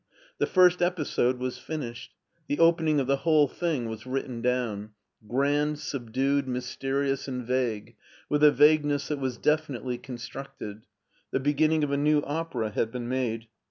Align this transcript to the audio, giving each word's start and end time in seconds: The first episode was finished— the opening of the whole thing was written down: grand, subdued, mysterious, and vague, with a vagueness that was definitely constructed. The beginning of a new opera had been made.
The 0.39 0.47
first 0.47 0.81
episode 0.81 1.37
was 1.37 1.59
finished— 1.59 2.15
the 2.47 2.57
opening 2.57 2.99
of 2.99 3.05
the 3.05 3.17
whole 3.17 3.47
thing 3.47 3.87
was 3.87 4.07
written 4.07 4.41
down: 4.41 4.93
grand, 5.27 5.77
subdued, 5.77 6.47
mysterious, 6.47 7.27
and 7.27 7.45
vague, 7.45 7.95
with 8.27 8.43
a 8.43 8.51
vagueness 8.51 9.09
that 9.09 9.19
was 9.19 9.37
definitely 9.37 9.99
constructed. 9.99 10.87
The 11.29 11.39
beginning 11.39 11.83
of 11.83 11.91
a 11.91 11.97
new 11.97 12.23
opera 12.23 12.71
had 12.71 12.91
been 12.91 13.09
made. 13.09 13.45